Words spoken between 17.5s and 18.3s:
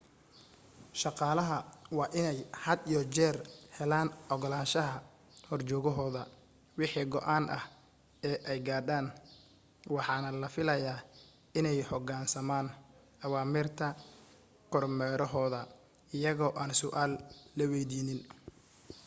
la weydiinin